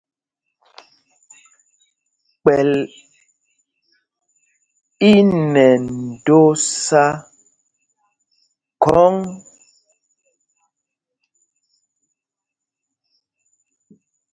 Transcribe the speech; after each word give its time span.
Kpɛ̂l 2.41 2.71
í 5.09 5.11
nɛ 5.53 5.65
ndōsā 5.83 7.05
khɔ́ŋ. 8.83 9.15